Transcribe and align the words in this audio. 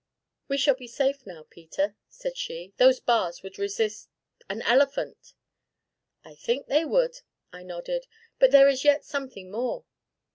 "We 0.47 0.57
shall 0.57 0.73
be 0.73 0.87
safe 0.87 1.27
now, 1.27 1.43
Peter," 1.47 1.95
said 2.09 2.35
she; 2.35 2.73
"those 2.77 2.99
bars 2.99 3.43
would 3.43 3.59
resist 3.59 4.09
an 4.49 4.63
elephant." 4.63 5.35
"I 6.25 6.33
think 6.33 6.65
they 6.65 6.83
would," 6.85 7.21
I 7.53 7.61
nodded; 7.61 8.07
"but 8.39 8.49
there 8.49 8.67
is 8.67 8.83
yet 8.83 9.05
something 9.05 9.51
more." 9.51 9.85